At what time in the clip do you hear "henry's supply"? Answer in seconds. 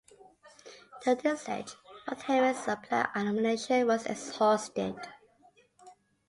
2.23-3.01